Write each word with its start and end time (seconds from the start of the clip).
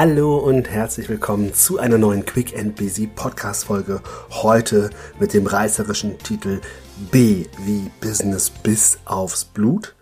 Hallo 0.00 0.36
und 0.36 0.70
herzlich 0.70 1.08
willkommen 1.08 1.54
zu 1.54 1.80
einer 1.80 1.98
neuen 1.98 2.24
Quick 2.24 2.56
and 2.56 2.76
Busy 2.76 3.08
Podcast 3.08 3.64
Folge. 3.64 4.00
Heute 4.30 4.90
mit 5.18 5.34
dem 5.34 5.44
reißerischen 5.44 6.18
Titel 6.18 6.60
B 7.10 7.46
wie 7.64 7.90
Business 8.00 8.48
bis 8.48 9.00
aufs 9.06 9.44
Blut. 9.44 9.96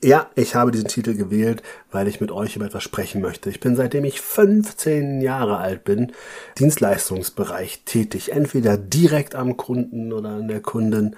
Ja, 0.00 0.30
ich 0.36 0.54
habe 0.54 0.70
diesen 0.70 0.86
Titel 0.86 1.16
gewählt, 1.16 1.64
weil 1.90 2.06
ich 2.06 2.20
mit 2.20 2.30
euch 2.30 2.54
über 2.54 2.66
etwas 2.66 2.84
sprechen 2.84 3.20
möchte. 3.20 3.50
Ich 3.50 3.58
bin 3.58 3.74
seitdem 3.74 4.04
ich 4.04 4.20
15 4.20 5.20
Jahre 5.20 5.56
alt 5.56 5.82
bin, 5.82 6.12
Dienstleistungsbereich 6.60 7.82
tätig, 7.84 8.30
entweder 8.30 8.76
direkt 8.76 9.34
am 9.34 9.56
Kunden 9.56 10.12
oder 10.12 10.28
an 10.28 10.46
der 10.46 10.60
Kundin 10.60 11.16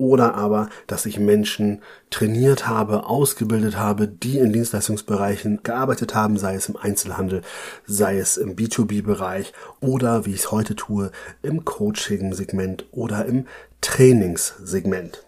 oder 0.00 0.34
aber, 0.34 0.70
dass 0.86 1.04
ich 1.04 1.20
Menschen 1.20 1.82
trainiert 2.08 2.66
habe, 2.66 3.04
ausgebildet 3.04 3.76
habe, 3.76 4.08
die 4.08 4.38
in 4.38 4.52
Dienstleistungsbereichen 4.52 5.62
gearbeitet 5.62 6.14
haben, 6.14 6.38
sei 6.38 6.54
es 6.54 6.70
im 6.70 6.76
Einzelhandel, 6.76 7.42
sei 7.86 8.18
es 8.18 8.38
im 8.38 8.56
B2B-Bereich 8.56 9.52
oder, 9.80 10.24
wie 10.24 10.32
ich 10.32 10.40
es 10.40 10.50
heute 10.50 10.74
tue, 10.74 11.12
im 11.42 11.66
Coaching-Segment 11.66 12.86
oder 12.92 13.26
im 13.26 13.46
Trainingssegment. 13.82 15.26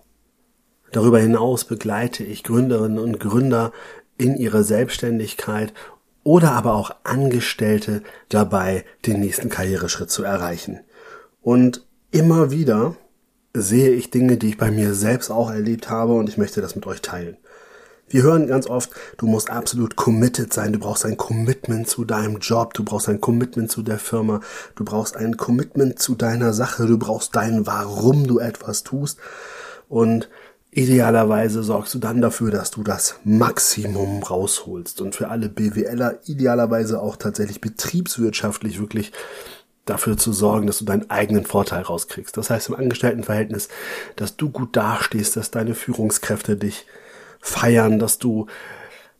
Darüber 0.90 1.18
hinaus 1.18 1.64
begleite 1.64 2.24
ich 2.24 2.42
Gründerinnen 2.42 2.98
und 2.98 3.20
Gründer 3.20 3.72
in 4.16 4.36
ihrer 4.36 4.62
Selbstständigkeit 4.62 5.74
oder 6.24 6.52
aber 6.52 6.74
auch 6.74 6.92
Angestellte 7.04 8.02
dabei, 8.30 8.84
den 9.04 9.20
nächsten 9.20 9.50
Karriereschritt 9.50 10.10
zu 10.10 10.22
erreichen. 10.22 10.80
Und 11.42 11.86
immer 12.10 12.50
wieder 12.50 12.96
sehe 13.54 13.90
ich 13.90 14.10
Dinge, 14.10 14.36
die 14.36 14.50
ich 14.50 14.58
bei 14.58 14.70
mir 14.70 14.94
selbst 14.94 15.30
auch 15.30 15.50
erlebt 15.50 15.90
habe 15.90 16.14
und 16.14 16.28
ich 16.28 16.38
möchte 16.38 16.60
das 16.60 16.74
mit 16.74 16.86
euch 16.86 17.02
teilen. 17.02 17.36
Wir 18.08 18.22
hören 18.24 18.46
ganz 18.46 18.66
oft, 18.66 18.90
du 19.16 19.26
musst 19.26 19.48
absolut 19.48 19.96
committed 19.96 20.52
sein, 20.52 20.74
du 20.74 20.78
brauchst 20.78 21.06
ein 21.06 21.16
Commitment 21.16 21.88
zu 21.88 22.04
deinem 22.04 22.38
Job, 22.38 22.74
du 22.74 22.84
brauchst 22.84 23.08
ein 23.08 23.22
Commitment 23.22 23.70
zu 23.70 23.82
der 23.82 23.98
Firma, 23.98 24.40
du 24.74 24.84
brauchst 24.84 25.16
ein 25.16 25.38
Commitment 25.38 25.98
zu 25.98 26.14
deiner 26.14 26.52
Sache, 26.52 26.86
du 26.86 26.98
brauchst 26.98 27.34
dein 27.34 27.66
Warum 27.66 28.26
du 28.26 28.38
etwas 28.38 28.82
tust 28.82 29.18
und 29.88 30.28
idealerweise 30.70 31.62
sorgst 31.62 31.94
du 31.94 31.98
dann 31.98 32.20
dafür, 32.20 32.50
dass 32.50 32.70
du 32.70 32.82
das 32.82 33.16
Maximum 33.24 34.22
rausholst 34.22 35.00
und 35.00 35.14
für 35.14 35.28
alle 35.28 35.48
BWLer 35.48 36.18
idealerweise 36.26 37.00
auch 37.00 37.16
tatsächlich 37.16 37.60
betriebswirtschaftlich 37.60 38.78
wirklich 38.78 39.12
dafür 39.84 40.16
zu 40.16 40.32
sorgen, 40.32 40.66
dass 40.66 40.78
du 40.78 40.84
deinen 40.84 41.10
eigenen 41.10 41.44
Vorteil 41.44 41.82
rauskriegst. 41.82 42.36
Das 42.36 42.50
heißt 42.50 42.68
im 42.68 42.76
Angestelltenverhältnis, 42.76 43.68
dass 44.16 44.36
du 44.36 44.50
gut 44.50 44.76
dastehst, 44.76 45.36
dass 45.36 45.50
deine 45.50 45.74
Führungskräfte 45.74 46.56
dich 46.56 46.86
feiern, 47.40 47.98
dass 47.98 48.18
du 48.18 48.46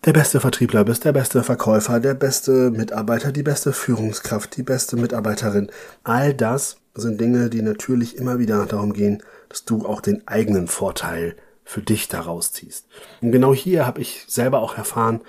der 0.05 0.13
beste 0.13 0.41
Vertriebler 0.41 0.85
bist, 0.85 1.05
der 1.05 1.13
beste 1.13 1.43
Verkäufer, 1.43 2.01
der 2.01 2.15
beste 2.15 2.71
Mitarbeiter, 2.71 3.31
die 3.33 3.43
beste 3.43 3.73
Führungskraft, 3.73 4.57
die 4.57 4.63
beste 4.63 4.97
Mitarbeiterin. 4.97 5.71
All 6.03 6.35
das 6.35 6.77
sind 6.95 7.21
Dinge, 7.21 7.51
die 7.51 7.63
natürlich 7.63 8.17
immer 8.17 8.39
wieder 8.39 8.67
darum 8.67 8.93
gehen, 8.93 9.23
dass 9.49 9.65
du 9.65 9.87
auch 9.87 10.01
den 10.01 10.27
eigenen 10.27 10.67
Vorteil 10.67 11.37
für 11.65 11.83
dich 11.83 12.09
daraus 12.09 12.53
ziehst. 12.53 12.87
Und 13.21 13.33
genau 13.33 13.55
hier 13.55 13.87
habe 13.87 14.01
ich 14.01 14.25
selber 14.27 14.61
auch 14.61 14.77
erfahren, 14.77 15.21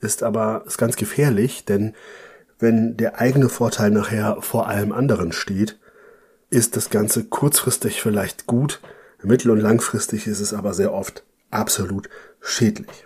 ist 0.00 0.22
aber 0.22 0.62
ist 0.66 0.78
ganz 0.78 0.96
gefährlich, 0.96 1.64
denn 1.64 1.94
wenn 2.58 2.96
der 2.96 3.20
eigene 3.20 3.48
Vorteil 3.48 3.90
nachher 3.90 4.38
vor 4.40 4.68
allem 4.68 4.92
anderen 4.92 5.32
steht, 5.32 5.78
ist 6.50 6.76
das 6.76 6.90
Ganze 6.90 7.24
kurzfristig 7.24 8.00
vielleicht 8.02 8.46
gut, 8.46 8.80
mittel- 9.22 9.50
und 9.50 9.60
langfristig 9.60 10.26
ist 10.26 10.40
es 10.40 10.54
aber 10.54 10.74
sehr 10.74 10.92
oft 10.92 11.24
absolut 11.50 12.08
schädlich. 12.40 13.04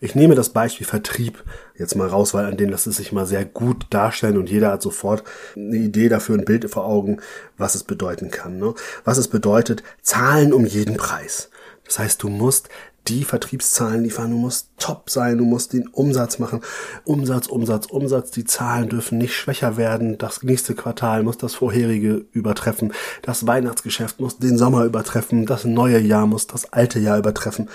Ich 0.00 0.14
nehme 0.14 0.34
das 0.34 0.50
Beispiel 0.50 0.86
Vertrieb 0.86 1.42
jetzt 1.76 1.96
mal 1.96 2.08
raus, 2.08 2.34
weil 2.34 2.44
an 2.44 2.56
denen 2.56 2.70
lässt 2.70 2.86
es 2.86 2.96
sich 2.96 3.12
mal 3.12 3.26
sehr 3.26 3.44
gut 3.44 3.86
darstellen 3.90 4.36
und 4.36 4.50
jeder 4.50 4.72
hat 4.72 4.82
sofort 4.82 5.24
eine 5.56 5.76
Idee 5.76 6.08
dafür, 6.08 6.36
ein 6.36 6.44
Bild 6.44 6.68
vor 6.70 6.84
Augen, 6.84 7.20
was 7.56 7.74
es 7.74 7.84
bedeuten 7.84 8.30
kann. 8.30 8.58
Ne? 8.58 8.74
Was 9.04 9.18
es 9.18 9.28
bedeutet, 9.28 9.82
Zahlen 10.02 10.52
um 10.52 10.66
jeden 10.66 10.96
Preis. 10.96 11.50
Das 11.84 11.98
heißt, 11.98 12.22
du 12.22 12.28
musst 12.28 12.68
die 13.08 13.24
Vertriebszahlen 13.24 14.04
liefern, 14.04 14.30
du 14.30 14.36
musst 14.36 14.70
top 14.78 15.10
sein, 15.10 15.38
du 15.38 15.44
musst 15.44 15.72
den 15.72 15.88
Umsatz 15.88 16.38
machen. 16.38 16.60
Umsatz, 17.04 17.46
Umsatz, 17.46 17.86
Umsatz, 17.86 18.30
die 18.30 18.44
Zahlen 18.44 18.88
dürfen 18.88 19.18
nicht 19.18 19.34
schwächer 19.34 19.76
werden. 19.76 20.18
Das 20.18 20.42
nächste 20.42 20.74
Quartal 20.74 21.22
muss 21.22 21.38
das 21.38 21.54
vorherige 21.54 22.26
übertreffen. 22.32 22.92
Das 23.22 23.46
Weihnachtsgeschäft 23.46 24.20
muss 24.20 24.38
den 24.38 24.58
Sommer 24.58 24.84
übertreffen. 24.84 25.46
Das 25.46 25.64
neue 25.64 25.98
Jahr 25.98 26.26
muss 26.26 26.46
das 26.46 26.72
alte 26.72 26.98
Jahr 26.98 27.18
übertreffen. 27.18 27.68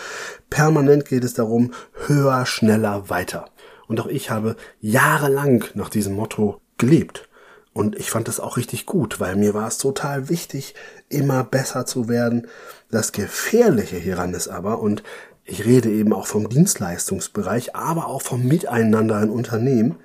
Permanent 0.49 1.05
geht 1.05 1.23
es 1.23 1.33
darum, 1.33 1.71
höher, 2.07 2.45
schneller, 2.45 3.09
weiter. 3.09 3.45
Und 3.87 3.99
auch 3.99 4.07
ich 4.07 4.29
habe 4.29 4.55
jahrelang 4.79 5.65
nach 5.73 5.89
diesem 5.89 6.13
Motto 6.13 6.61
gelebt. 6.77 7.27
Und 7.73 7.95
ich 7.95 8.11
fand 8.11 8.27
das 8.27 8.39
auch 8.39 8.57
richtig 8.57 8.85
gut, 8.85 9.19
weil 9.19 9.35
mir 9.35 9.53
war 9.53 9.67
es 9.67 9.79
total 9.79 10.29
wichtig, 10.29 10.75
immer 11.09 11.43
besser 11.43 11.85
zu 11.85 12.07
werden. 12.07 12.47
Das 12.91 13.11
Gefährliche 13.11 13.97
hieran 13.97 14.35
ist 14.35 14.47
aber, 14.47 14.79
und 14.79 15.01
ich 15.43 15.65
rede 15.65 15.89
eben 15.89 16.13
auch 16.13 16.27
vom 16.27 16.49
Dienstleistungsbereich, 16.49 17.75
aber 17.75 18.07
auch 18.07 18.21
vom 18.21 18.47
Miteinander 18.47 19.21
in 19.21 19.29
Unternehmen, 19.29 19.95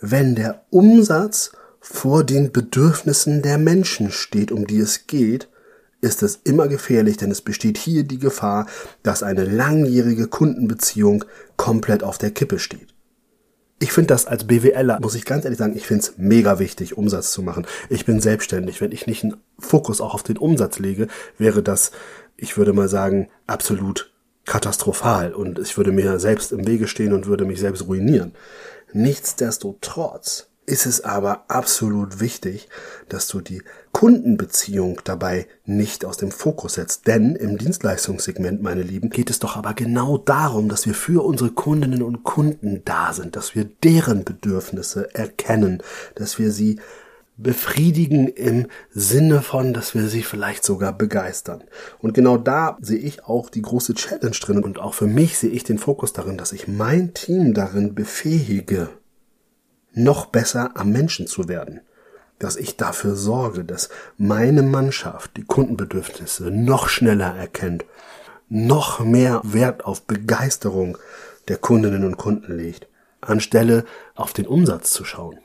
wenn 0.00 0.34
der 0.34 0.62
Umsatz 0.70 1.52
vor 1.80 2.24
den 2.24 2.50
Bedürfnissen 2.50 3.42
der 3.42 3.58
Menschen 3.58 4.10
steht, 4.10 4.50
um 4.50 4.66
die 4.66 4.78
es 4.78 5.06
geht, 5.06 5.48
ist 6.00 6.22
es 6.22 6.40
immer 6.44 6.68
gefährlich, 6.68 7.16
denn 7.16 7.30
es 7.30 7.42
besteht 7.42 7.78
hier 7.78 8.04
die 8.04 8.18
Gefahr, 8.18 8.66
dass 9.02 9.22
eine 9.22 9.44
langjährige 9.44 10.26
Kundenbeziehung 10.26 11.24
komplett 11.56 12.02
auf 12.02 12.18
der 12.18 12.30
Kippe 12.30 12.58
steht. 12.58 12.93
Ich 13.84 13.92
finde 13.92 14.06
das 14.06 14.24
als 14.24 14.44
BWLer, 14.44 14.98
muss 15.02 15.14
ich 15.14 15.26
ganz 15.26 15.44
ehrlich 15.44 15.58
sagen, 15.58 15.76
ich 15.76 15.86
finde 15.86 16.04
es 16.04 16.14
mega 16.16 16.58
wichtig, 16.58 16.96
Umsatz 16.96 17.32
zu 17.32 17.42
machen. 17.42 17.66
Ich 17.90 18.06
bin 18.06 18.18
selbstständig. 18.18 18.80
Wenn 18.80 18.92
ich 18.92 19.06
nicht 19.06 19.24
einen 19.24 19.36
Fokus 19.58 20.00
auch 20.00 20.14
auf 20.14 20.22
den 20.22 20.38
Umsatz 20.38 20.78
lege, 20.78 21.06
wäre 21.36 21.62
das, 21.62 21.90
ich 22.38 22.56
würde 22.56 22.72
mal 22.72 22.88
sagen, 22.88 23.28
absolut 23.46 24.10
katastrophal 24.46 25.34
und 25.34 25.58
ich 25.58 25.76
würde 25.76 25.92
mir 25.92 26.18
selbst 26.18 26.50
im 26.50 26.66
Wege 26.66 26.88
stehen 26.88 27.12
und 27.12 27.26
würde 27.26 27.44
mich 27.44 27.60
selbst 27.60 27.86
ruinieren. 27.86 28.32
Nichtsdestotrotz 28.94 30.48
ist 30.66 30.86
es 30.86 31.02
aber 31.02 31.44
absolut 31.48 32.20
wichtig, 32.20 32.68
dass 33.08 33.28
du 33.28 33.40
die 33.40 33.62
Kundenbeziehung 33.92 35.00
dabei 35.04 35.46
nicht 35.64 36.04
aus 36.04 36.16
dem 36.16 36.30
Fokus 36.30 36.74
setzt. 36.74 37.06
Denn 37.06 37.36
im 37.36 37.58
Dienstleistungssegment, 37.58 38.62
meine 38.62 38.82
Lieben, 38.82 39.10
geht 39.10 39.30
es 39.30 39.38
doch 39.38 39.56
aber 39.56 39.74
genau 39.74 40.18
darum, 40.18 40.68
dass 40.68 40.86
wir 40.86 40.94
für 40.94 41.24
unsere 41.24 41.50
Kundinnen 41.50 42.02
und 42.02 42.24
Kunden 42.24 42.82
da 42.84 43.12
sind, 43.12 43.36
dass 43.36 43.54
wir 43.54 43.64
deren 43.64 44.24
Bedürfnisse 44.24 45.14
erkennen, 45.14 45.82
dass 46.14 46.38
wir 46.38 46.50
sie 46.50 46.80
befriedigen 47.36 48.28
im 48.28 48.66
Sinne 48.90 49.42
von, 49.42 49.74
dass 49.74 49.94
wir 49.94 50.08
sie 50.08 50.22
vielleicht 50.22 50.64
sogar 50.64 50.92
begeistern. 50.92 51.64
Und 51.98 52.14
genau 52.14 52.36
da 52.36 52.78
sehe 52.80 52.98
ich 52.98 53.24
auch 53.24 53.50
die 53.50 53.62
große 53.62 53.94
Challenge 53.94 54.36
drin 54.40 54.62
und 54.62 54.78
auch 54.78 54.94
für 54.94 55.08
mich 55.08 55.36
sehe 55.38 55.50
ich 55.50 55.64
den 55.64 55.78
Fokus 55.78 56.12
darin, 56.12 56.38
dass 56.38 56.52
ich 56.52 56.68
mein 56.68 57.12
Team 57.12 57.52
darin 57.52 57.94
befähige, 57.94 58.88
noch 59.94 60.26
besser 60.26 60.72
am 60.74 60.90
Menschen 60.90 61.26
zu 61.26 61.48
werden. 61.48 61.80
Dass 62.38 62.56
ich 62.56 62.76
dafür 62.76 63.14
sorge, 63.14 63.64
dass 63.64 63.88
meine 64.18 64.62
Mannschaft 64.62 65.36
die 65.36 65.44
Kundenbedürfnisse 65.44 66.50
noch 66.50 66.88
schneller 66.88 67.34
erkennt, 67.34 67.84
noch 68.48 69.00
mehr 69.00 69.40
Wert 69.44 69.84
auf 69.84 70.02
Begeisterung 70.02 70.98
der 71.48 71.58
Kundinnen 71.58 72.04
und 72.04 72.16
Kunden 72.16 72.56
legt, 72.56 72.88
anstelle 73.20 73.84
auf 74.14 74.32
den 74.32 74.46
Umsatz 74.46 74.90
zu 74.90 75.04
schauen. 75.04 75.38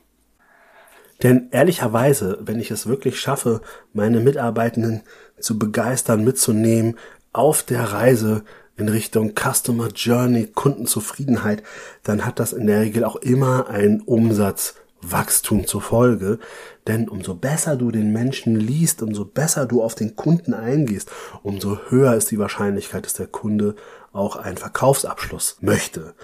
Denn 1.22 1.48
ehrlicherweise, 1.50 2.38
wenn 2.40 2.58
ich 2.58 2.70
es 2.70 2.86
wirklich 2.86 3.20
schaffe, 3.20 3.60
meine 3.92 4.20
Mitarbeitenden 4.20 5.02
zu 5.38 5.58
begeistern, 5.58 6.24
mitzunehmen 6.24 6.98
auf 7.32 7.62
der 7.62 7.84
Reise 7.92 8.42
in 8.80 8.88
Richtung 8.88 9.34
Customer 9.34 9.88
Journey, 9.88 10.46
Kundenzufriedenheit, 10.46 11.62
dann 12.02 12.24
hat 12.24 12.40
das 12.40 12.52
in 12.52 12.66
der 12.66 12.80
Regel 12.80 13.04
auch 13.04 13.16
immer 13.16 13.68
ein 13.68 14.00
Umsatzwachstum 14.00 15.66
zur 15.66 15.82
Folge. 15.82 16.38
Denn 16.86 17.08
umso 17.08 17.34
besser 17.34 17.76
du 17.76 17.90
den 17.90 18.12
Menschen 18.12 18.56
liest, 18.56 19.02
umso 19.02 19.24
besser 19.24 19.66
du 19.66 19.82
auf 19.82 19.94
den 19.94 20.16
Kunden 20.16 20.54
eingehst, 20.54 21.10
umso 21.42 21.78
höher 21.88 22.14
ist 22.14 22.30
die 22.30 22.38
Wahrscheinlichkeit, 22.38 23.04
dass 23.04 23.14
der 23.14 23.26
Kunde 23.26 23.76
auch 24.12 24.36
einen 24.36 24.56
Verkaufsabschluss 24.56 25.58
möchte. 25.60 26.14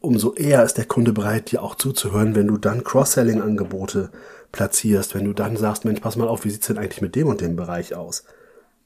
Umso 0.00 0.34
eher 0.34 0.64
ist 0.64 0.78
der 0.78 0.84
Kunde 0.84 1.12
bereit, 1.12 1.52
dir 1.52 1.62
auch 1.62 1.76
zuzuhören, 1.76 2.34
wenn 2.34 2.48
du 2.48 2.58
dann 2.58 2.84
Cross-Selling-Angebote 2.84 4.10
platzierst, 4.50 5.14
wenn 5.14 5.24
du 5.24 5.32
dann 5.32 5.56
sagst, 5.56 5.84
Mensch, 5.84 6.00
pass 6.00 6.16
mal 6.16 6.28
auf, 6.28 6.44
wie 6.44 6.50
sieht's 6.50 6.66
denn 6.66 6.78
eigentlich 6.78 7.02
mit 7.02 7.14
dem 7.14 7.28
und 7.28 7.40
dem 7.40 7.56
Bereich 7.56 7.94
aus? 7.94 8.24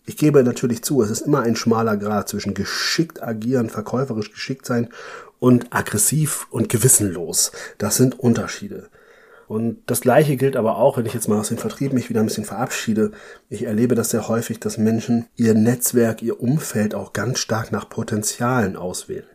Ich 0.06 0.16
gebe 0.16 0.44
natürlich 0.44 0.82
zu, 0.82 1.02
es 1.02 1.10
ist 1.10 1.22
immer 1.22 1.42
ein 1.42 1.56
schmaler 1.56 1.96
Grad 1.96 2.28
zwischen 2.28 2.54
geschickt 2.54 3.22
agieren, 3.22 3.68
verkäuferisch 3.68 4.30
geschickt 4.30 4.64
sein 4.64 4.88
und 5.40 5.74
aggressiv 5.74 6.46
und 6.50 6.68
gewissenlos. 6.68 7.50
Das 7.78 7.96
sind 7.96 8.18
Unterschiede. 8.18 8.88
Und 9.48 9.78
das 9.86 10.00
Gleiche 10.00 10.36
gilt 10.36 10.56
aber 10.56 10.76
auch, 10.76 10.96
wenn 10.96 11.06
ich 11.06 11.14
jetzt 11.14 11.28
mal 11.28 11.38
aus 11.38 11.48
dem 11.48 11.58
Vertrieb 11.58 11.92
mich 11.92 12.08
wieder 12.08 12.20
ein 12.20 12.26
bisschen 12.26 12.44
verabschiede. 12.44 13.12
Ich 13.48 13.64
erlebe 13.64 13.94
das 13.94 14.10
sehr 14.10 14.28
häufig, 14.28 14.60
dass 14.60 14.78
Menschen 14.78 15.26
ihr 15.36 15.54
Netzwerk, 15.54 16.22
ihr 16.22 16.40
Umfeld 16.40 16.94
auch 16.94 17.12
ganz 17.12 17.40
stark 17.40 17.70
nach 17.70 17.88
Potenzialen 17.88 18.76
auswählen. 18.76 19.26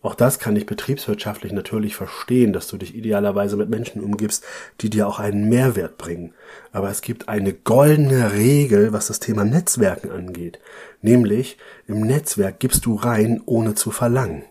Auch 0.00 0.14
das 0.14 0.38
kann 0.38 0.54
ich 0.54 0.64
betriebswirtschaftlich 0.64 1.52
natürlich 1.52 1.96
verstehen, 1.96 2.52
dass 2.52 2.68
du 2.68 2.76
dich 2.76 2.94
idealerweise 2.94 3.56
mit 3.56 3.68
Menschen 3.68 4.02
umgibst, 4.02 4.44
die 4.80 4.90
dir 4.90 5.08
auch 5.08 5.18
einen 5.18 5.48
Mehrwert 5.48 5.98
bringen. 5.98 6.34
Aber 6.70 6.88
es 6.88 7.00
gibt 7.00 7.28
eine 7.28 7.52
goldene 7.52 8.32
Regel, 8.32 8.92
was 8.92 9.08
das 9.08 9.18
Thema 9.18 9.44
Netzwerken 9.44 10.10
angeht. 10.10 10.60
Nämlich, 11.02 11.58
im 11.88 12.00
Netzwerk 12.02 12.60
gibst 12.60 12.86
du 12.86 12.94
rein, 12.94 13.42
ohne 13.44 13.74
zu 13.74 13.90
verlangen. 13.90 14.44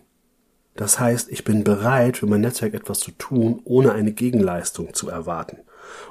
Das 0.76 1.00
heißt, 1.00 1.30
ich 1.30 1.44
bin 1.44 1.64
bereit, 1.64 2.18
für 2.18 2.26
mein 2.26 2.42
Netzwerk 2.42 2.74
etwas 2.74 3.00
zu 3.00 3.10
tun, 3.12 3.60
ohne 3.64 3.92
eine 3.92 4.12
Gegenleistung 4.12 4.92
zu 4.92 5.08
erwarten. 5.08 5.58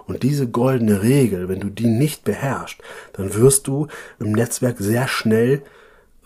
Und 0.08 0.24
diese 0.24 0.48
goldene 0.50 1.04
Regel, 1.04 1.48
wenn 1.48 1.60
du 1.60 1.70
die 1.70 1.88
nicht 1.88 2.24
beherrschst, 2.24 2.82
dann 3.14 3.36
wirst 3.36 3.68
du 3.68 3.88
im 4.20 4.32
Netzwerk 4.32 4.78
sehr 4.80 5.08
schnell 5.08 5.62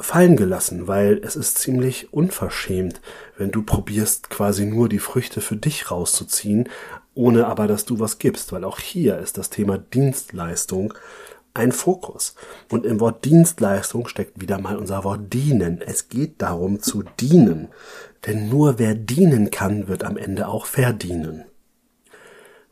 fallen 0.02 0.36
gelassen, 0.36 0.88
weil 0.88 1.22
es 1.24 1.36
ist 1.36 1.58
ziemlich 1.58 2.14
unverschämt, 2.14 3.02
wenn 3.38 3.52
du 3.52 3.64
probierst 3.64 4.30
quasi 4.30 4.66
nur 4.66 4.90
die 4.90 5.00
Früchte 5.00 5.42
für 5.42 5.56
dich 5.56 5.92
rauszuziehen, 5.92 6.70
ohne 7.14 7.48
aber 7.48 7.68
dass 7.68 7.86
du 7.86 8.00
was 8.00 8.20
gibst, 8.20 8.52
weil 8.52 8.64
auch 8.64 8.80
hier 8.80 9.20
ist 9.20 9.38
das 9.38 9.50
Thema 9.50 9.78
Dienstleistung 9.78 10.94
ein 11.54 11.72
Fokus. 11.72 12.36
Und 12.70 12.86
im 12.86 13.00
Wort 13.00 13.26
Dienstleistung 13.26 14.08
steckt 14.08 14.40
wieder 14.40 14.60
mal 14.60 14.78
unser 14.78 15.04
Wort 15.04 15.34
dienen. 15.34 15.82
Es 15.82 16.10
geht 16.10 16.42
darum 16.42 16.80
zu 16.82 17.04
dienen. 17.20 17.68
Denn 18.26 18.50
nur 18.50 18.80
wer 18.80 18.96
dienen 18.96 19.52
kann, 19.52 19.88
wird 19.88 20.04
am 20.04 20.18
Ende 20.18 20.48
auch 20.48 20.66
verdienen. 20.66 21.44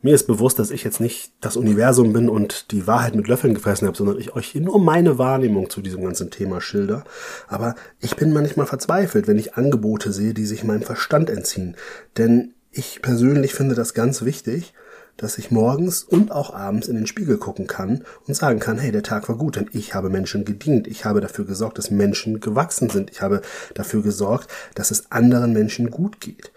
Mir 0.01 0.15
ist 0.15 0.27
bewusst, 0.27 0.59
dass 0.59 0.71
ich 0.71 0.85
jetzt 0.85 1.01
nicht 1.01 1.33
das 1.41 1.57
Universum 1.57 2.13
bin 2.13 2.29
und 2.29 2.71
die 2.71 2.87
Wahrheit 2.87 3.15
mit 3.15 3.27
Löffeln 3.27 3.53
gefressen 3.53 3.85
habe, 3.85 3.97
sondern 3.97 4.17
ich 4.17 4.33
euch 4.33 4.55
nur 4.55 4.79
meine 4.79 5.17
Wahrnehmung 5.17 5.69
zu 5.69 5.81
diesem 5.81 6.03
ganzen 6.03 6.31
Thema 6.31 6.61
schilder. 6.61 7.03
Aber 7.49 7.75
ich 7.99 8.15
bin 8.15 8.31
manchmal 8.31 8.65
verzweifelt, 8.65 9.27
wenn 9.27 9.37
ich 9.37 9.55
Angebote 9.55 10.13
sehe, 10.13 10.33
die 10.33 10.45
sich 10.45 10.63
meinem 10.63 10.83
Verstand 10.83 11.29
entziehen. 11.29 11.75
Denn 12.17 12.53
ich 12.71 13.01
persönlich 13.01 13.53
finde 13.53 13.75
das 13.75 13.93
ganz 13.93 14.23
wichtig, 14.23 14.73
dass 15.17 15.37
ich 15.37 15.51
morgens 15.51 16.03
und 16.03 16.31
auch 16.31 16.53
abends 16.53 16.87
in 16.87 16.95
den 16.95 17.07
Spiegel 17.07 17.37
gucken 17.37 17.67
kann 17.67 18.05
und 18.25 18.35
sagen 18.35 18.59
kann, 18.59 18.77
hey, 18.77 18.93
der 18.93 19.03
Tag 19.03 19.27
war 19.27 19.35
gut, 19.35 19.57
denn 19.57 19.69
ich 19.73 19.95
habe 19.95 20.09
Menschen 20.09 20.45
gedient. 20.45 20.87
Ich 20.87 21.03
habe 21.03 21.19
dafür 21.19 21.43
gesorgt, 21.43 21.77
dass 21.77 21.91
Menschen 21.91 22.39
gewachsen 22.39 22.89
sind. 22.89 23.11
Ich 23.11 23.21
habe 23.21 23.41
dafür 23.73 24.01
gesorgt, 24.01 24.49
dass 24.75 24.91
es 24.91 25.11
anderen 25.11 25.51
Menschen 25.51 25.91
gut 25.91 26.21
geht 26.21 26.53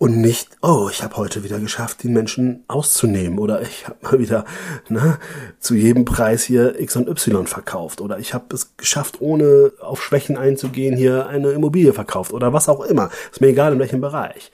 und 0.00 0.16
nicht, 0.16 0.48
oh, 0.62 0.88
ich 0.90 1.02
habe 1.02 1.18
heute 1.18 1.44
wieder 1.44 1.58
geschafft, 1.58 2.04
den 2.04 2.14
Menschen 2.14 2.64
auszunehmen 2.68 3.38
oder 3.38 3.60
ich 3.60 3.86
habe 3.86 3.98
mal 4.00 4.18
wieder 4.18 4.46
ne, 4.88 5.18
zu 5.58 5.74
jedem 5.74 6.06
Preis 6.06 6.42
hier 6.42 6.80
X 6.80 6.96
und 6.96 7.06
Y 7.06 7.46
verkauft 7.46 8.00
oder 8.00 8.18
ich 8.18 8.32
habe 8.32 8.46
es 8.54 8.78
geschafft, 8.78 9.20
ohne 9.20 9.72
auf 9.78 10.02
Schwächen 10.02 10.38
einzugehen, 10.38 10.96
hier 10.96 11.26
eine 11.26 11.50
Immobilie 11.50 11.92
verkauft 11.92 12.32
oder 12.32 12.54
was 12.54 12.70
auch 12.70 12.80
immer. 12.80 13.10
Ist 13.30 13.42
mir 13.42 13.48
egal, 13.48 13.74
in 13.74 13.78
welchem 13.78 14.00
Bereich. 14.00 14.50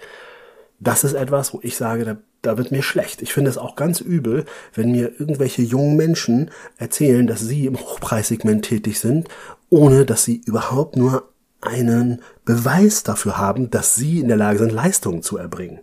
Das 0.80 1.04
ist 1.04 1.14
etwas, 1.14 1.54
wo 1.54 1.60
ich 1.62 1.76
sage, 1.76 2.04
da, 2.04 2.16
da 2.42 2.58
wird 2.58 2.72
mir 2.72 2.82
schlecht. 2.82 3.22
Ich 3.22 3.32
finde 3.32 3.48
es 3.48 3.56
auch 3.56 3.76
ganz 3.76 4.00
übel, 4.00 4.46
wenn 4.74 4.90
mir 4.90 5.12
irgendwelche 5.20 5.62
jungen 5.62 5.94
Menschen 5.94 6.50
erzählen, 6.76 7.28
dass 7.28 7.38
sie 7.38 7.66
im 7.66 7.78
Hochpreissegment 7.78 8.64
tätig 8.64 8.98
sind, 8.98 9.28
ohne 9.70 10.06
dass 10.06 10.24
sie 10.24 10.42
überhaupt 10.44 10.96
nur 10.96 11.22
einen 11.60 12.22
Beweis 12.44 13.02
dafür 13.02 13.38
haben, 13.38 13.70
dass 13.70 13.94
sie 13.94 14.20
in 14.20 14.28
der 14.28 14.36
Lage 14.36 14.58
sind, 14.58 14.72
Leistungen 14.72 15.22
zu 15.22 15.36
erbringen. 15.36 15.80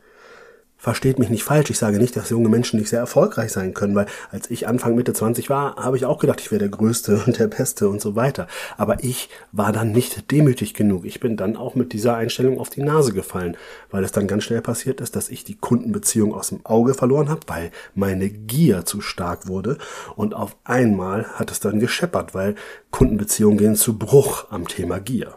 Versteht 0.84 1.18
mich 1.18 1.30
nicht 1.30 1.46
falsch, 1.46 1.70
ich 1.70 1.78
sage 1.78 1.98
nicht, 1.98 2.18
dass 2.18 2.30
junge 2.30 2.50
Menschen 2.50 2.78
nicht 2.78 2.90
sehr 2.90 3.00
erfolgreich 3.00 3.54
sein 3.54 3.74
können, 3.74 3.96
weil 3.96 4.06
als 4.31 4.52
ich 4.52 4.68
Anfang 4.68 4.96
Mitte 4.96 5.14
20 5.14 5.50
war, 5.50 5.78
habe 5.78 5.96
ich 5.96 6.04
auch 6.04 6.20
gedacht, 6.20 6.42
ich 6.42 6.52
wäre 6.52 6.60
der 6.60 6.68
Größte 6.68 7.24
und 7.25 7.40
der 7.40 7.48
Beste 7.48 7.88
und 7.88 8.02
so 8.02 8.18
weiter. 8.18 8.48
Aber 8.75 9.02
ich 9.02 9.30
war 9.54 9.72
dann 9.72 9.94
nicht 9.94 10.30
demütig 10.30 10.74
genug. 10.74 11.06
Ich 11.06 11.22
bin 11.22 11.38
dann 11.38 11.56
auch 11.56 11.76
mit 11.76 11.94
dieser 11.94 12.18
Einstellung 12.18 12.60
auf 12.60 12.69
die 12.69 12.84
Nase 12.84 13.14
gefallen, 13.14 13.56
weil 13.92 14.04
es 14.04 14.12
dann 14.12 14.28
ganz 14.28 14.44
schnell 14.44 14.62
passiert 14.62 15.00
ist, 15.00 15.16
dass 15.16 15.30
ich 15.30 15.46
die 15.46 15.56
Kundenbeziehung 15.56 16.34
aus 16.34 16.50
dem 16.50 16.66
Auge 16.66 16.96
verloren 16.96 17.30
habe, 17.30 17.48
weil 17.48 17.72
meine 17.96 18.30
Gier 18.30 18.84
zu 18.84 19.00
stark 19.00 19.48
wurde 19.48 19.78
und 20.18 20.34
auf 20.34 20.58
einmal 20.66 21.24
hat 21.36 21.50
es 21.50 21.62
dann 21.62 21.80
gescheppert, 21.80 22.34
weil 22.34 22.56
Kundenbeziehungen 22.92 23.58
gehen 23.58 23.78
zu 23.78 23.98
Bruch 23.98 24.52
am 24.52 24.68
Thema 24.68 25.00
Gier. 25.00 25.34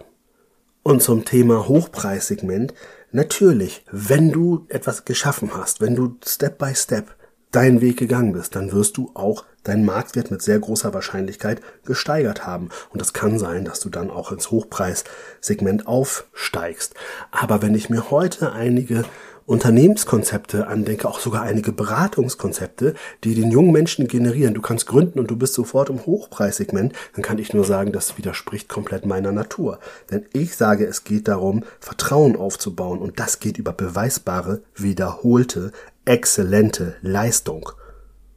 Und 0.87 1.03
zum 1.03 1.25
Thema 1.25 1.67
Hochpreissegment, 1.67 2.73
natürlich, 3.11 3.85
wenn 3.91 4.31
du 4.31 4.67
etwas 4.69 5.05
geschaffen 5.05 5.51
hast, 5.53 5.81
wenn 5.81 5.97
du 5.97 6.17
Step 6.25 6.59
by 6.59 6.77
Step 6.77 7.17
deinen 7.51 7.81
Weg 7.81 7.97
gegangen 7.97 8.33
bist, 8.33 8.55
dann 8.55 8.71
wirst 8.71 8.97
du 8.97 9.11
auch 9.15 9.45
deinen 9.65 9.85
Marktwert 9.85 10.31
mit 10.31 10.43
sehr 10.43 10.61
großer 10.61 10.95
Wahrscheinlichkeit 10.95 11.61
gesteigert 11.85 12.47
haben. 12.47 12.69
Und 12.91 13.01
das 13.01 13.13
kann 13.13 13.41
sein, 13.41 13.65
dass 13.65 13.81
du 13.81 13.89
dann 13.89 14.13
auch 14.13 14.31
ins 14.31 14.53
Hochpreissegment 14.53 15.89
aufsteigst. 15.89 16.95
Aber 17.33 17.63
wenn 17.63 17.75
ich 17.75 17.91
mir 17.91 18.13
heute 18.13 18.53
einige 18.53 19.05
Unternehmenskonzepte 19.47 20.67
andenke, 20.67 21.09
auch 21.09 21.21
sogar 21.21 21.43
einige 21.43 21.71
Beratungskonzepte, 21.71 22.95
die 23.23 23.35
den 23.37 23.53
jungen 23.53 23.71
Menschen 23.71 24.09
generieren. 24.09 24.55
Du 24.55 24.61
kannst 24.61 24.87
gründen 24.87 25.21
und 25.21 25.31
du 25.31 25.37
bist 25.37 25.55
sofort 25.55 25.89
im 25.89 26.05
Hochpreissegment, 26.05 26.93
dann 27.15 27.23
kann 27.23 27.39
ich 27.39 27.55
nur 27.55 27.65
sagen, 27.65 27.93
das 27.93 28.19
widerspricht 28.19 28.69
komplett 28.69 29.07
meiner 29.07 29.31
Natur. 29.31 29.79
Denn 30.11 30.27
ich 30.33 30.57
sage, 30.57 30.85
es 30.85 31.05
geht 31.05 31.29
darum, 31.29 31.63
Vertrauen 31.79 32.37
aufzubauen 32.37 32.99
und 32.99 33.21
das 33.21 33.39
geht 33.39 33.57
über 33.57 33.73
beweisbare, 33.73 34.63
wiederholte, 34.75 35.71
exzellente 36.05 36.97
Leistung 37.01 37.71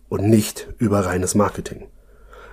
und 0.10 0.30
nicht 0.30 0.68
über 0.78 1.06
reines 1.06 1.34
Marketing. 1.34 1.88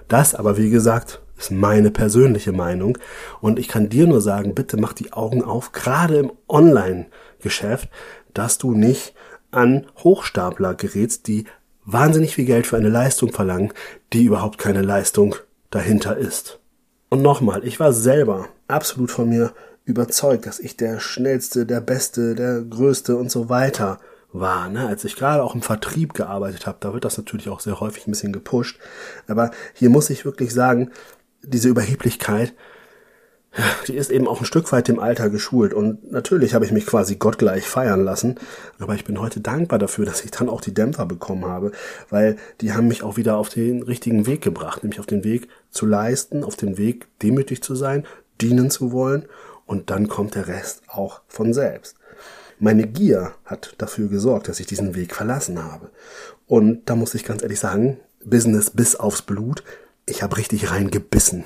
Das 0.08 0.34
aber, 0.34 0.56
wie 0.56 0.70
gesagt, 0.70 1.20
ist 1.38 1.50
meine 1.50 1.90
persönliche 1.90 2.52
Meinung 2.52 2.96
und 3.42 3.58
ich 3.58 3.68
kann 3.68 3.90
dir 3.90 4.06
nur 4.06 4.22
sagen, 4.22 4.54
bitte 4.54 4.78
mach 4.78 4.94
die 4.94 5.12
Augen 5.12 5.42
auf, 5.42 5.72
gerade 5.72 6.16
im 6.16 6.32
Online-Geschäft, 6.48 7.90
dass 8.38 8.58
du 8.58 8.72
nicht 8.72 9.14
an 9.50 9.86
Hochstapler 9.98 10.74
gerätst, 10.74 11.26
die 11.28 11.44
wahnsinnig 11.84 12.34
viel 12.34 12.44
Geld 12.44 12.66
für 12.66 12.76
eine 12.76 12.88
Leistung 12.88 13.32
verlangen, 13.32 13.72
die 14.12 14.24
überhaupt 14.24 14.58
keine 14.58 14.82
Leistung 14.82 15.36
dahinter 15.70 16.16
ist. 16.16 16.60
Und 17.08 17.22
nochmal, 17.22 17.64
ich 17.64 17.78
war 17.80 17.92
selber 17.92 18.48
absolut 18.68 19.10
von 19.10 19.28
mir 19.28 19.52
überzeugt, 19.84 20.46
dass 20.46 20.58
ich 20.58 20.76
der 20.76 20.98
schnellste, 21.00 21.64
der 21.64 21.80
beste, 21.80 22.34
der 22.34 22.60
größte 22.62 23.16
und 23.16 23.30
so 23.30 23.48
weiter 23.48 24.00
war. 24.32 24.68
Ne? 24.68 24.86
Als 24.86 25.04
ich 25.04 25.16
gerade 25.16 25.42
auch 25.42 25.54
im 25.54 25.62
Vertrieb 25.62 26.12
gearbeitet 26.14 26.66
habe, 26.66 26.78
da 26.80 26.92
wird 26.92 27.04
das 27.04 27.16
natürlich 27.16 27.48
auch 27.48 27.60
sehr 27.60 27.80
häufig 27.80 28.06
ein 28.06 28.10
bisschen 28.10 28.32
gepusht. 28.32 28.78
Aber 29.28 29.52
hier 29.74 29.88
muss 29.88 30.10
ich 30.10 30.24
wirklich 30.24 30.52
sagen, 30.52 30.90
diese 31.42 31.68
Überheblichkeit, 31.68 32.52
die 33.86 33.94
ist 33.94 34.10
eben 34.10 34.28
auch 34.28 34.40
ein 34.40 34.46
Stück 34.46 34.70
weit 34.72 34.88
dem 34.88 34.98
Alter 34.98 35.30
geschult. 35.30 35.74
Und 35.74 36.10
natürlich 36.12 36.54
habe 36.54 36.64
ich 36.64 36.72
mich 36.72 36.86
quasi 36.86 37.16
gottgleich 37.16 37.66
feiern 37.68 38.04
lassen. 38.04 38.36
Aber 38.78 38.94
ich 38.94 39.04
bin 39.04 39.20
heute 39.20 39.40
dankbar 39.40 39.78
dafür, 39.78 40.04
dass 40.04 40.24
ich 40.24 40.30
dann 40.30 40.48
auch 40.48 40.60
die 40.60 40.74
Dämpfer 40.74 41.06
bekommen 41.06 41.44
habe, 41.44 41.72
weil 42.10 42.36
die 42.60 42.72
haben 42.72 42.88
mich 42.88 43.02
auch 43.02 43.16
wieder 43.16 43.36
auf 43.36 43.48
den 43.48 43.82
richtigen 43.82 44.26
Weg 44.26 44.42
gebracht, 44.42 44.82
nämlich 44.82 45.00
auf 45.00 45.06
den 45.06 45.24
Weg 45.24 45.48
zu 45.70 45.86
leisten, 45.86 46.44
auf 46.44 46.56
den 46.56 46.78
Weg 46.78 47.06
demütig 47.22 47.62
zu 47.62 47.74
sein, 47.74 48.06
dienen 48.40 48.70
zu 48.70 48.92
wollen. 48.92 49.26
Und 49.66 49.90
dann 49.90 50.08
kommt 50.08 50.34
der 50.34 50.46
Rest 50.46 50.82
auch 50.88 51.22
von 51.26 51.52
selbst. 51.52 51.96
Meine 52.58 52.86
Gier 52.86 53.32
hat 53.44 53.74
dafür 53.78 54.08
gesorgt, 54.08 54.48
dass 54.48 54.60
ich 54.60 54.66
diesen 54.66 54.94
Weg 54.94 55.14
verlassen 55.14 55.62
habe. 55.62 55.90
Und 56.46 56.88
da 56.88 56.96
muss 56.96 57.14
ich 57.14 57.24
ganz 57.24 57.42
ehrlich 57.42 57.60
sagen, 57.60 57.98
Business 58.24 58.70
bis 58.70 58.96
aufs 58.96 59.22
Blut, 59.22 59.62
ich 60.06 60.22
habe 60.22 60.36
richtig 60.36 60.70
reingebissen. 60.70 61.44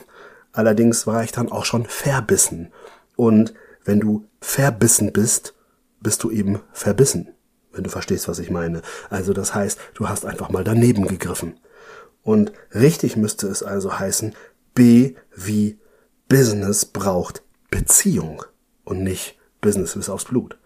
Allerdings 0.52 1.06
war 1.06 1.22
ich 1.22 1.32
dann 1.32 1.50
auch 1.50 1.64
schon 1.64 1.86
verbissen. 1.86 2.72
Und 3.16 3.54
wenn 3.84 4.00
du 4.00 4.26
verbissen 4.40 5.12
bist, 5.12 5.54
bist 6.00 6.22
du 6.22 6.30
eben 6.30 6.60
verbissen. 6.72 7.34
Wenn 7.72 7.84
du 7.84 7.90
verstehst, 7.90 8.26
was 8.28 8.38
ich 8.38 8.50
meine. 8.50 8.82
Also 9.10 9.32
das 9.32 9.54
heißt, 9.54 9.78
du 9.94 10.08
hast 10.08 10.24
einfach 10.24 10.50
mal 10.50 10.64
daneben 10.64 11.06
gegriffen. 11.06 11.54
Und 12.22 12.52
richtig 12.74 13.16
müsste 13.16 13.46
es 13.46 13.62
also 13.62 13.98
heißen, 13.98 14.34
B 14.74 15.14
wie 15.34 15.78
Business 16.28 16.84
braucht 16.84 17.42
Beziehung 17.70 18.42
und 18.84 19.02
nicht 19.02 19.38
Business 19.60 19.94
bis 19.94 20.08
aufs 20.08 20.24
Blut. 20.24 20.58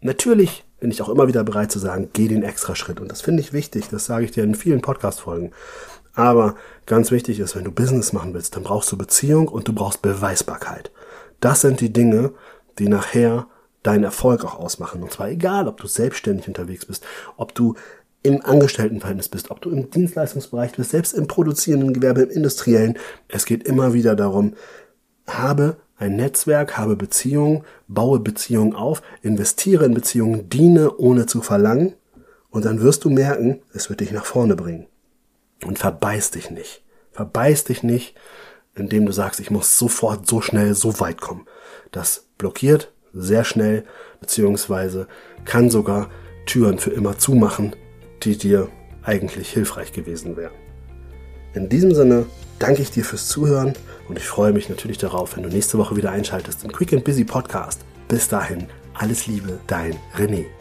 Natürlich 0.00 0.64
bin 0.80 0.90
ich 0.90 1.02
auch 1.02 1.08
immer 1.08 1.26
wieder 1.28 1.44
bereit 1.44 1.72
zu 1.72 1.78
sagen, 1.78 2.10
geh 2.12 2.28
den 2.28 2.42
extra 2.42 2.76
Schritt. 2.76 3.00
Und 3.00 3.10
das 3.10 3.20
finde 3.20 3.42
ich 3.42 3.52
wichtig. 3.52 3.88
Das 3.88 4.06
sage 4.06 4.24
ich 4.24 4.30
dir 4.30 4.44
in 4.44 4.54
vielen 4.54 4.80
Podcast-Folgen. 4.80 5.52
Aber 6.18 6.56
ganz 6.86 7.12
wichtig 7.12 7.38
ist, 7.38 7.54
wenn 7.54 7.62
du 7.62 7.70
Business 7.70 8.12
machen 8.12 8.34
willst, 8.34 8.56
dann 8.56 8.64
brauchst 8.64 8.90
du 8.90 8.98
Beziehung 8.98 9.46
und 9.46 9.68
du 9.68 9.72
brauchst 9.72 10.02
Beweisbarkeit. 10.02 10.90
Das 11.38 11.60
sind 11.60 11.80
die 11.80 11.92
Dinge, 11.92 12.32
die 12.80 12.88
nachher 12.88 13.46
deinen 13.84 14.02
Erfolg 14.02 14.44
auch 14.44 14.58
ausmachen. 14.58 15.00
Und 15.04 15.12
zwar 15.12 15.28
egal, 15.28 15.68
ob 15.68 15.76
du 15.76 15.86
selbstständig 15.86 16.48
unterwegs 16.48 16.86
bist, 16.86 17.04
ob 17.36 17.54
du 17.54 17.76
im 18.24 18.44
Angestelltenverhältnis 18.44 19.28
bist, 19.28 19.52
ob 19.52 19.60
du 19.60 19.70
im 19.70 19.90
Dienstleistungsbereich 19.90 20.72
bist, 20.72 20.90
selbst 20.90 21.14
im 21.14 21.28
produzierenden 21.28 21.94
Gewerbe, 21.94 22.22
im 22.22 22.30
industriellen. 22.30 22.98
Es 23.28 23.46
geht 23.46 23.62
immer 23.62 23.92
wieder 23.92 24.16
darum, 24.16 24.54
habe 25.28 25.76
ein 25.98 26.16
Netzwerk, 26.16 26.76
habe 26.76 26.96
Beziehungen, 26.96 27.62
baue 27.86 28.18
Beziehungen 28.18 28.74
auf, 28.74 29.02
investiere 29.22 29.84
in 29.84 29.94
Beziehungen, 29.94 30.50
diene 30.50 30.96
ohne 30.96 31.26
zu 31.26 31.42
verlangen 31.42 31.94
und 32.50 32.64
dann 32.64 32.80
wirst 32.80 33.04
du 33.04 33.10
merken, 33.10 33.62
es 33.72 33.88
wird 33.88 34.00
dich 34.00 34.10
nach 34.10 34.24
vorne 34.24 34.56
bringen. 34.56 34.88
Und 35.64 35.78
verbeiß 35.78 36.30
dich 36.32 36.50
nicht. 36.50 36.82
Verbeiß 37.12 37.64
dich 37.64 37.82
nicht, 37.82 38.14
indem 38.74 39.06
du 39.06 39.12
sagst, 39.12 39.40
ich 39.40 39.50
muss 39.50 39.78
sofort 39.78 40.26
so 40.26 40.40
schnell 40.40 40.74
so 40.74 41.00
weit 41.00 41.20
kommen. 41.20 41.46
Das 41.90 42.26
blockiert 42.38 42.92
sehr 43.12 43.44
schnell, 43.44 43.84
beziehungsweise 44.20 45.08
kann 45.44 45.70
sogar 45.70 46.10
Türen 46.46 46.78
für 46.78 46.90
immer 46.90 47.18
zumachen, 47.18 47.74
die 48.22 48.36
dir 48.36 48.68
eigentlich 49.02 49.50
hilfreich 49.50 49.92
gewesen 49.92 50.36
wären. 50.36 50.54
In 51.54 51.68
diesem 51.68 51.94
Sinne 51.94 52.26
danke 52.58 52.82
ich 52.82 52.90
dir 52.90 53.04
fürs 53.04 53.28
Zuhören 53.28 53.72
und 54.08 54.18
ich 54.18 54.26
freue 54.26 54.52
mich 54.52 54.68
natürlich 54.68 54.98
darauf, 54.98 55.36
wenn 55.36 55.42
du 55.42 55.48
nächste 55.48 55.78
Woche 55.78 55.96
wieder 55.96 56.10
einschaltest 56.10 56.64
im 56.64 56.72
Quick 56.72 56.92
and 56.92 57.04
Busy 57.04 57.24
Podcast. 57.24 57.80
Bis 58.06 58.28
dahin, 58.28 58.68
alles 58.94 59.26
Liebe, 59.26 59.58
dein 59.66 59.96
René. 60.16 60.57